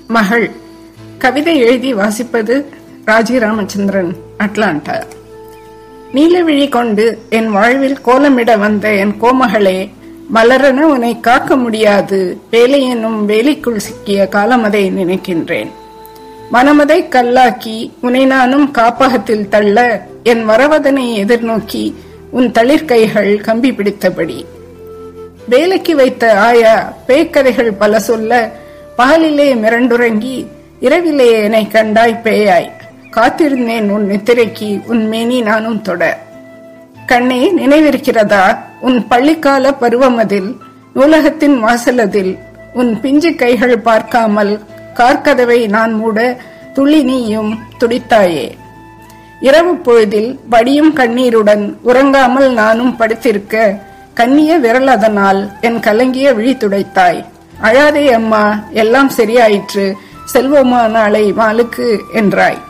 மகள் 0.08 0.50
கவிதை 1.18 1.58
எழுதி 1.58 1.94
வாசிப்பது 1.94 2.64
ராஜி 3.06 3.38
ராமச்சந்திரன் 3.38 4.16
அட்லாண்டா 4.38 5.02
நீலவிழி 6.14 6.68
கொண்டு 6.68 7.18
என் 7.28 7.50
வாழ்வில் 7.50 7.98
கோலமிட 8.04 8.58
வந்த 8.58 8.94
என் 8.94 9.14
கோமகளே 9.20 9.90
மலரென 10.34 10.80
உன்னை 10.80 11.20
காக்க 11.20 11.56
முடியாது 11.56 12.40
வேலை 12.50 12.82
என்னும் 12.82 13.26
வேலைக்குள் 13.26 13.78
சிக்கிய 13.78 14.28
காலமதை 14.30 14.90
நினைக்கின்றேன். 14.90 15.70
மனமதை 16.52 17.08
கல்லாக்கி 17.08 17.90
உனை 18.02 18.26
நானும் 18.26 18.70
காப்பகத்தில் 18.70 19.48
தள்ள 19.48 20.06
என் 20.22 20.48
வரவதனை 20.48 21.06
எதிர்நோக்கி 21.24 21.94
உன் 22.30 22.50
தளிர்கைகள் 22.50 23.40
கம்பி 23.40 23.70
பிடித்தபடி. 23.70 24.44
வேலைக்கு 25.48 25.96
வைத்த 25.96 26.38
ஆயா 26.38 26.92
பேய்க்கதைகள் 27.06 27.72
பல 27.78 27.98
சொல்ல 27.98 28.50
பகலிலே 28.98 29.48
மிரண்டுறங்கி 29.54 30.46
இரவிலே 30.80 31.42
என்னை 31.42 31.68
கண்டாய் 31.72 32.20
பேயாய். 32.24 32.70
காத்திருந்தேன் 33.10 33.90
உன் 33.90 34.10
நித்திரைக்கு 34.10 34.86
உன் 34.86 35.08
மேனி 35.08 35.42
நானும் 35.42 35.82
தொட. 35.82 36.18
கண்ணே 37.06 37.52
நினைவிருக்கிறதா? 37.52 38.58
உன் 38.80 39.06
பள்ளிக்கால 39.10 39.74
பருவமதில் 39.80 40.56
நூலகத்தின் 40.94 41.64
வாசலதில் 41.64 42.38
உன் 42.72 43.00
பிஞ்சு 43.00 43.34
கைகள் 43.34 43.78
பார்க்காமல் 43.78 44.60
கார்கதவை 44.94 45.68
நான் 45.68 45.92
மூட 45.92 46.18
துளி 46.74 47.02
நீயும் 47.02 47.58
துடித்தாயே. 47.80 48.46
இரவு 49.40 49.74
பொழுதில் 49.76 50.40
வடியும் 50.48 50.92
கண்ணீருடன் 50.92 51.78
உறங்காமல் 51.84 52.48
நானும் 52.52 52.96
படுத்திருக்க 52.98 53.76
கண்ணிய 54.14 54.58
விரல் 54.58 54.86
அதனால் 54.86 55.40
என் 55.60 55.80
கலங்கிய 55.80 56.32
விழி 56.34 56.54
துடைத்தாய். 56.54 57.24
அழாதே 57.62 58.04
அம்மா 58.10 58.64
எல்லாம் 58.72 59.08
சரியாயிற்று 59.08 59.96
செல்வோமா 60.32 60.88
நாளை 60.88 61.32
மாலுக்கு 61.32 61.88
என்றாய். 62.14 62.60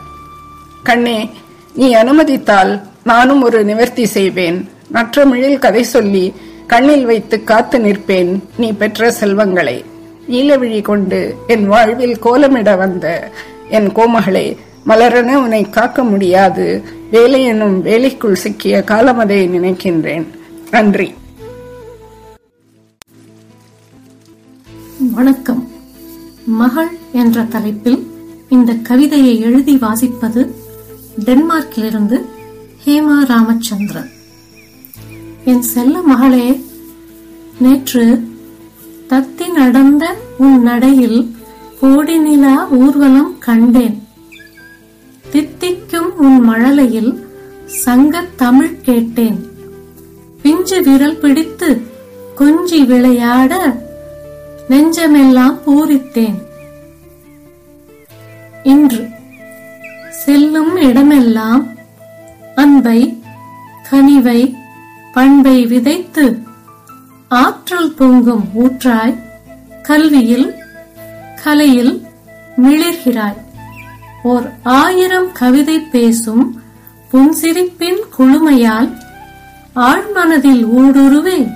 கண்ணே 0.83 1.29
நீ 1.73 1.93
அனுமதித்தால் 1.93 2.81
நானும் 3.03 3.41
ஒரு 3.41 3.63
நிவர்த்தி 3.63 4.05
செய்வேன். 4.05 4.69
நற்றமிழில் 4.93 5.59
கதை 5.59 5.83
சொல்லி 5.83 6.33
கண்ணில் 6.67 7.05
வைத்து 7.05 7.43
காத்து 7.43 7.77
நிற்பேன் 7.79 8.31
நீ 8.57 8.71
பெற்ற 8.71 9.11
செல்வங்களை. 9.11 9.85
ஈழவிழி 10.29 10.81
கொண்டு 10.81 11.35
என் 11.47 11.67
வாழ்வில் 11.67 12.17
கோலமிட 12.19 12.77
வந்த 12.77 13.31
என் 13.69 13.91
கோமகளே 13.91 14.57
மலரென 14.87 15.35
உன்னை 15.35 15.69
காக்க 15.69 16.03
முடியாது. 16.03 16.83
வேலை 17.11 17.43
எனும் 17.43 17.81
வேலைக்குள் 17.81 18.35
சிக்கிய 18.35 18.83
காலமதை 18.87 19.49
நினைக்கின்றேன். 19.49 20.25
நன்றி. 20.71 21.13
வணக்கம். 25.13 25.67
மகள் 26.45 26.97
என்ற 27.11 27.43
தலைப்பில் 27.43 28.07
இந்த 28.49 28.73
கவிதையை 28.73 29.39
எழுதி 29.39 29.75
வாசிப்பது 29.75 30.51
டென்மார்க்கிலிருந்து 31.25 32.25
ஹேமா 32.85 33.25
ராமச்சந்திரன். 33.25 34.09
என் 35.45 35.61
செல்ல 35.61 36.01
மகளே 36.01 36.65
நேற்று 37.59 38.33
தத்தி 39.09 39.51
நடந்த 39.51 40.15
உன் 40.37 40.61
நடையில் 40.61 41.35
கோடி 41.79 42.17
நிலா 42.17 42.67
ஊர்வலம் 42.67 43.35
கண்டேன். 43.39 44.07
தித்திக்கும் 45.31 46.17
உன் 46.17 46.39
மழலையில் 46.39 47.27
சங்க 47.65 48.23
தமிழ் 48.35 48.81
கேட்டேன். 48.81 49.49
பிஞ்சு 50.41 50.81
விரல் 50.81 51.17
பிடித்து 51.17 51.81
கொஞ்சி 52.37 52.85
விளையாட 52.85 53.77
நெஞ்சமெல்லாம் 54.69 55.57
பூரித்தேன். 55.65 56.37
இன்று 58.63 59.07
செல்லும் 60.09 60.75
இடமெல்லாம் 60.75 61.67
அன்பை 62.55 63.21
கனிவை 63.91 64.53
பண்பை 65.13 65.65
விதைத்து 65.65 66.44
ஆற்றல் 67.29 67.91
பொங்கும் 67.91 68.49
ஊற்றாய் 68.59 69.19
கல்வியில் 69.81 70.53
கலையில் 71.43 72.05
மிளிர்கிறாய். 72.57 73.37
ஓர் 74.23 74.51
ஆயிரம் 74.63 75.31
கவிதை 75.31 75.79
பேசும் 75.79 76.61
புன்சிரிப்பின் 77.11 77.99
குழுமையால் 78.17 78.97
ஆழ்மனதில் 79.75 80.65
ஊடுருவே 80.65 81.51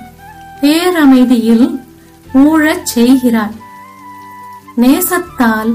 பேரமைதியில் 0.60 1.80
ஊழச் 2.34 2.86
செய்கிறாய். 2.94 3.56
நேசத்தால் 4.76 5.74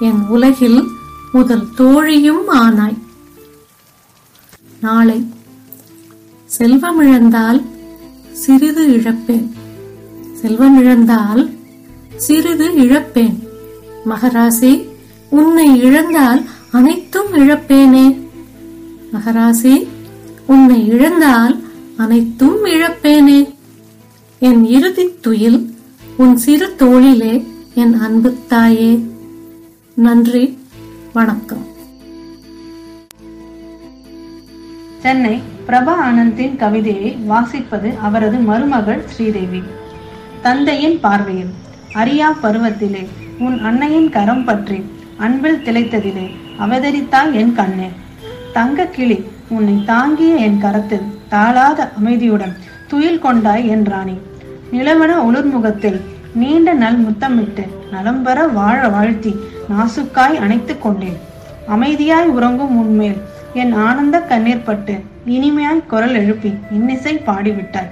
என் 0.00 0.26
உலகில் 0.28 0.88
முதல் 1.32 1.74
தோழியும் 1.74 2.48
ஆனாய். 2.48 2.98
நாளை 4.80 5.34
செல்வமிழந்தால் 6.58 7.69
சிறிது 8.32 8.88
இழப்பேன். 8.88 9.48
செல்வம் 10.34 10.78
இழந்தால் 10.78 11.50
சிறிது 12.16 12.68
இழப்பேன். 12.68 13.34
மகராசி 14.06 14.88
உன்னை 15.30 15.84
இழந்தால் 15.84 16.44
அனைத்தும் 16.72 17.32
இழப்பேனே. 17.32 18.20
மகராசி 19.12 19.86
உன்னை 20.46 20.86
இழந்தால் 20.86 21.60
அனைத்தும் 21.96 22.64
இழப்பேனே. 22.64 23.54
என் 24.38 24.64
இறுதித் 24.64 25.22
துயில் 25.22 25.74
உன் 26.16 26.36
சிறு 26.36 26.76
தோளிலே 26.76 27.44
என் 27.74 27.94
அன்பு 27.94 28.34
தாயே. 28.48 29.06
நன்றி 29.94 30.58
வணக்கம். 31.12 31.66
சென்னை 34.98 35.49
பிரபா 35.70 35.92
ஆனந்தின் 36.06 36.54
கவிதையை 36.60 37.10
வாசிப்பது 37.30 37.88
அவரது 38.06 38.38
மருமகள் 38.46 39.02
ஸ்ரீதேவி. 39.10 39.60
தந்தையின் 40.44 40.96
பார்வையில் 41.00 41.52
அரியா 42.00 42.28
பருவத்திலே 42.42 43.02
உன் 43.38 43.56
அன்னையின் 43.68 44.08
கரம் 44.16 44.42
பற்றி 44.44 44.78
அன்பில் 45.16 45.60
திளைத்ததிலே 45.64 46.26
அவதரித்தாய் 46.64 47.30
என் 47.42 47.52
கண்ணே. 47.58 47.90
தங்க 48.56 48.86
கிளி 48.96 49.18
உன்னை 49.48 49.76
தாங்கிய 49.92 50.32
என் 50.46 50.58
கரத்தில் 50.58 51.06
தாளாத 51.28 51.88
அமைதியுடன் 51.98 52.56
துயில் 52.88 53.22
கொண்டாய் 53.26 53.68
என் 53.68 53.86
ராணி. 53.92 54.16
நிலவன 54.72 55.12
ஒளிர்முகத்தில் 55.26 56.00
நீண்ட 56.34 56.74
நல் 56.82 57.00
முத்தமிட்டு 57.06 57.66
நலம்பெற 57.92 58.48
வாழ 58.58 58.80
வாழ்த்தி 58.88 59.34
நாசுக்காய் 59.70 60.40
அணைத்து 60.46 60.76
கொண்டேன். 60.78 61.20
அமைதியாய் 61.76 62.34
உறங்கும் 62.38 62.76
உன்மேல் 62.82 63.22
என் 63.54 63.72
ஆனந்த 63.72 64.18
கண்ணீர் 64.32 64.66
பட்டு 64.70 64.96
இனிமையாய் 65.26 65.86
குரல் 65.86 66.14
எழுப்பி 66.14 66.58
இன்னிசை 66.70 67.18
பாடிவிட்டாய் 67.18 67.90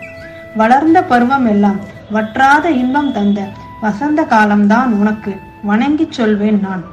வளர்ந்த 0.57 1.03
பருவம் 1.03 1.47
எல்லாம் 1.47 1.81
வற்றாத 2.11 2.71
இன்பம் 2.71 3.12
தந்த 3.12 3.49
வசந்த 3.81 4.25
காலம்தான் 4.25 4.93
உனக்கு 4.93 5.37
வணங்கிச் 5.62 6.12
சொல்வேன் 6.12 6.61
நான். 6.61 6.85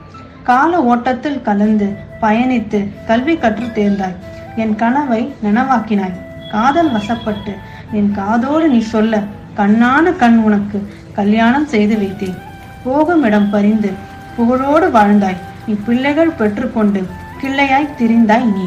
கால 0.43 0.83
ஓட்டத்தில் 0.83 1.41
கலந்து 1.41 1.97
பயணித்து 2.21 2.89
கல்வி 3.07 3.37
கற்று 3.37 3.65
தேர்ந்தாய். 3.65 4.15
என் 4.55 4.75
கனவை 4.75 5.33
நனவாக்கினாய். 5.43 6.19
காதல் 6.51 6.91
வசப்பட்டு 6.91 7.53
என் 7.91 8.11
காதோடு 8.11 8.67
நீ 8.67 8.79
சொல்ல 8.79 9.21
கண்ணான 9.57 10.15
கண் 10.15 10.37
உனக்கு 10.37 10.87
கல்யாணம் 11.13 11.65
செய்து 11.65 11.95
வைத்தேன். 11.95 12.37
போகும் 12.83 13.23
இடம் 13.23 13.49
பறிந்து 13.49 13.91
புகழோடு 14.37 14.89
வாழ்ந்தாய். 14.91 15.41
நீ 15.67 15.73
பிள்ளைகள் 15.85 16.37
பெற்றுக்கொண்டு 16.39 17.07
கிள்ளையாய் 17.41 17.95
திரிந்தாய் 17.97 18.53
நீ. 18.53 18.65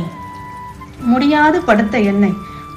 முடியாது 1.11 1.59
படுத்த 1.69 1.99
என்னை 2.11 2.33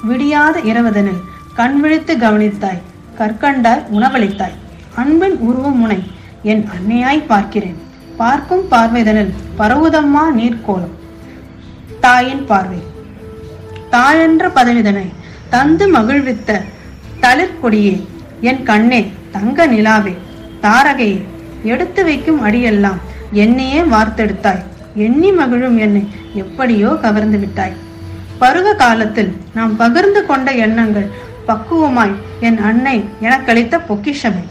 விடியாத 0.08 0.56
இரவதனில் 0.70 1.22
கண் 1.54 1.80
விழித்து 1.80 2.14
கவனித்தாய் 2.18 2.82
கற்கண்டாய் 3.18 3.82
உணவளித்தாய். 3.96 4.56
அன்பின் 4.94 5.36
உருவம் 5.36 5.78
முனை 5.78 5.98
என் 6.42 6.64
அன்னையாய் 6.74 7.28
பார்க்கிறேன். 7.32 7.78
பார்க்கும் 8.16 8.64
பார்வைதனில் 8.70 9.32
பரவுதம்மா 9.58 10.24
நீர்க்கோலம். 10.38 10.94
தாயின் 12.00 12.44
பார்வை. 12.44 12.80
தாயென்ற 13.94 14.44
பதவிதனை 14.58 15.06
தந்து 15.50 15.86
மகிழ்வித்த 15.88 16.60
தளிர்கொடியே 17.20 17.94
என் 18.40 18.62
கண்ணே 18.62 19.00
தங்க 19.30 19.66
நிலாவே 19.66 20.14
தாரகையே 20.60 21.20
எடுத்து 21.64 22.04
வைக்கும் 22.04 22.44
அடியெல்லாம் 22.44 23.00
என்னையே 23.44 23.80
வார்த்தெடுத்தாய். 23.80 24.62
எண்ணி 24.94 25.32
மகிழும் 25.32 25.78
என்னை 25.78 26.04
எப்படியோ 26.34 26.90
கவர்ந்து 27.04 27.38
விட்டாய். 27.38 27.76
பருவ 28.42 28.68
காலத்தில் 28.74 29.30
நாம் 29.56 29.74
பகிர்ந்து 29.80 30.20
கொண்ட 30.28 30.48
எண்ணங்கள் 30.64 31.08
பக்குவமாய் 31.48 32.14
என் 32.46 32.58
அன்னை 32.68 32.96
எனக்களித்த 33.26 33.74
பொக்கிஷமே. 33.88 34.42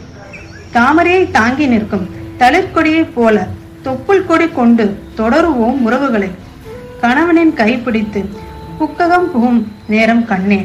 தாமரையை 0.74 1.24
தாங்கி 1.36 1.66
நிற்கும் 1.72 2.06
தளிர்கொடியைப் 2.40 3.12
போல 3.16 3.46
தொப்புள் 3.86 4.24
கொடி 4.26 4.46
கொண்டு 4.48 4.84
தொடருவோம் 5.18 5.78
உறவுகளை. 5.86 6.30
கணவனின் 7.02 7.54
கைப்பிடித்து 7.60 8.20
புக்ககம் 8.80 9.28
புகும் 9.32 9.60
நேரம் 9.92 10.24
கண்ணே 10.32 10.60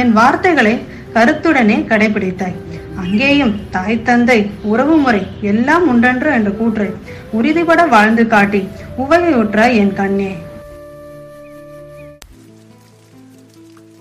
என் 0.00 0.12
வார்த்தைகளை 0.18 0.74
கருத்துடனே 1.14 1.78
கடைபிடித்தாய். 1.90 2.58
அங்கேயும் 3.02 3.54
தாய் 3.70 4.04
தந்தை 4.08 4.38
உறவு 4.72 4.96
முறை 5.04 5.22
எல்லாம் 5.52 5.86
உண்டன்று 5.92 6.30
என்ற 6.38 6.50
கூற்றை 6.60 6.90
உறுதிபட 7.38 7.82
வாழ்ந்து 7.94 8.26
காட்டி 8.34 8.62
உவகையுற்றாய் 9.02 9.76
என் 9.82 9.94
கண்ணே. 10.00 10.30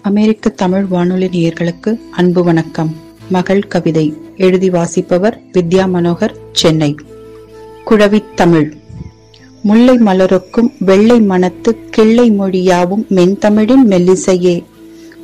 அமெரிக்க 0.07 0.49
தமிழ் 0.49 0.85
வானொலி 0.85 1.25
நேயர்களுக்கு 1.25 1.99
அன்பு 2.11 2.43
வணக்கம். 2.43 2.95
மகள் 3.29 3.67
கவிதை 3.67 4.13
எழுதி 4.37 4.69
வாசிப்பவர் 4.69 5.41
வித்யா 5.53 5.87
மனோகர் 5.87 6.35
சென்னை. 6.51 6.95
குழவித் 7.83 8.35
தமிழ். 8.35 8.73
முல்லை 9.63 9.97
மலருக்கும் 9.97 10.71
வெள்ளை 10.79 11.21
மனத்து 11.21 11.77
கிள்ளை 11.89 12.31
மொழியாவும் 12.31 13.07
மென்தமிழின் 13.09 13.85
மெல்லிசையே. 13.85 14.63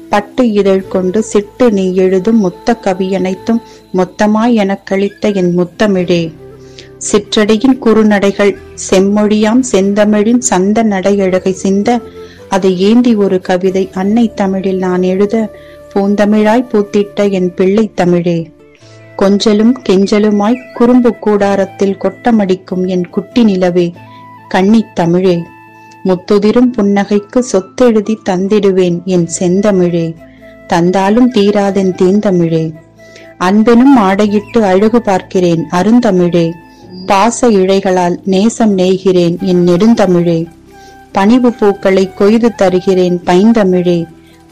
பட்டு 0.10 0.52
இதழ் 0.52 0.88
கொண்டு 0.88 1.24
சிட்டு 1.34 1.72
நீ 1.72 1.96
எழுதும் 1.96 2.44
முத்த 2.44 2.78
கவியனைத்தும் 2.82 3.62
மொத்தமாய் 3.94 4.54
எனக் 4.54 4.86
கழித்த 4.86 5.30
என் 5.30 5.60
முத்தமிழே. 5.60 6.34
சிற்றடையின் 7.12 7.78
குறுநடைகள் 7.86 8.58
செம்மொழியாம் 8.90 9.64
செந்தமிழின் 9.72 10.38
சந்த 10.38 10.84
நடையழகை 10.84 11.52
சிந்த 11.52 12.02
அதை 12.54 12.80
ஏந்தி 12.80 13.16
ஒரு 13.16 13.42
கவிதை 13.42 13.90
அன்னை 13.94 14.34
தமிழில் 14.34 14.78
நான் 14.78 15.02
எழுத 15.02 15.52
பூந்தமிழாய் 15.94 16.68
பூத்திட்ட 16.72 17.32
என் 17.32 17.54
பிள்ளை 17.54 17.92
தமிழே. 17.96 18.52
கொஞ்சலும் 19.18 19.72
கெஞ்சலுமாய் 19.90 20.74
குறும்பு 20.74 21.18
கூடாரத்தில் 21.18 21.98
கொட்டமடிக்கும் 21.98 22.88
என் 22.88 23.10
குட்டி 23.10 23.44
நிலவே 23.44 23.94
கன்னித் 24.54 24.94
தமிழே. 24.94 25.42
முத்துதிரும் 26.06 26.72
புன்னகைக்கு 26.78 27.44
சொத்தெழுதி 27.52 28.16
தந்திடுவேன் 28.30 29.04
என் 29.04 29.28
செந்தமிழே. 29.40 30.16
தந்தாலும் 30.68 31.32
தீராதென் 31.32 31.94
தீந்தமிழே. 32.02 32.74
அன்பெனும் 33.40 33.98
ஆடையிட்டு 33.98 34.60
அழகு 34.60 35.02
பார்க்கிறேன் 35.02 35.66
அருந்தமிழே. 35.72 36.52
பாச 37.06 37.50
இழைகளால் 37.50 38.18
நேசம் 38.24 38.78
நெய்கிறேன் 38.78 39.40
என் 39.40 39.64
நெடுந்தமிழே. 39.68 40.46
பணிவு 41.14 41.54
பூக்களை 41.54 42.14
கொய்து 42.14 42.56
தருகிறேன் 42.56 43.22
பைந்தமிழே 43.26 44.06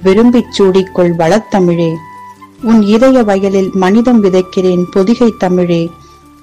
விரும்பிச் 0.03 0.53
சூடிக்கொள் 0.57 1.13
வளத்தமிழே. 1.17 1.95
உன் 2.63 2.81
இதய 2.81 3.23
வயலில் 3.23 3.69
மனிதம் 3.73 4.23
விதைக்கிறேன் 4.23 4.83
பொதிகை 4.91 5.33
தமிழே 5.37 5.89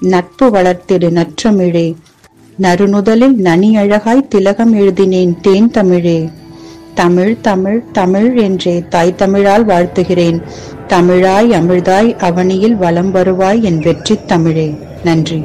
நட்பு 0.01 0.51
வளர்த்திடு 0.51 1.09
நற்றமிழே. 1.11 1.95
நறுநுதலில் 2.61 3.35
நனி 3.35 3.77
அழகாய் 3.77 4.29
திலகம் 4.29 4.73
எழுதினேன் 4.73 5.41
தேன் 5.41 5.71
தமிழே 5.71 6.31
தமிழ் 6.95 7.37
தமிழ் 7.41 7.83
தமிழ் 7.93 8.37
என்றே 8.37 8.85
தாய் 8.89 9.15
தமிழால் 9.19 9.67
வாழ்த்துகிறேன். 9.67 10.43
தமிழாய் 10.89 11.51
அமிழ்தாய் 11.51 12.17
அவனியில் 12.19 12.77
வலம் 12.77 13.11
வருவாய் 13.11 13.63
என் 13.63 13.79
வெற்றி 13.79 14.19
தமிழே. 14.27 14.75
நன்றி. 15.05 15.43